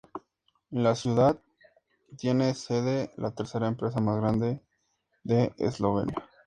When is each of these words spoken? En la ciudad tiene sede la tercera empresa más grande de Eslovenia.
En 0.71 0.81
la 0.83 0.95
ciudad 0.95 1.39
tiene 2.17 2.55
sede 2.55 3.11
la 3.17 3.35
tercera 3.35 3.67
empresa 3.67 4.01
más 4.01 4.19
grande 4.19 4.59
de 5.23 5.53
Eslovenia. 5.59 6.27